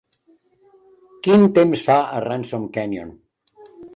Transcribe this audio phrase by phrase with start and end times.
[1.27, 3.15] Quin temps fa a Ransom Canyon?